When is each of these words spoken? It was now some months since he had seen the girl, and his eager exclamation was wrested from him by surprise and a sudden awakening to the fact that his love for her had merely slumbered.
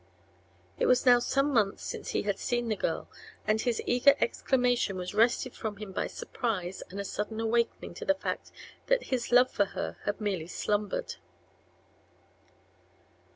It 0.79 0.87
was 0.87 1.05
now 1.05 1.19
some 1.19 1.53
months 1.53 1.83
since 1.83 2.09
he 2.09 2.23
had 2.23 2.39
seen 2.39 2.69
the 2.69 2.75
girl, 2.75 3.07
and 3.45 3.61
his 3.61 3.83
eager 3.85 4.15
exclamation 4.19 4.97
was 4.97 5.13
wrested 5.13 5.53
from 5.53 5.77
him 5.77 5.91
by 5.91 6.07
surprise 6.07 6.81
and 6.89 6.99
a 6.99 7.05
sudden 7.05 7.39
awakening 7.39 7.93
to 7.93 8.05
the 8.05 8.15
fact 8.15 8.51
that 8.87 9.03
his 9.13 9.31
love 9.31 9.51
for 9.51 9.65
her 9.77 9.97
had 10.05 10.19
merely 10.19 10.47
slumbered. 10.47 11.17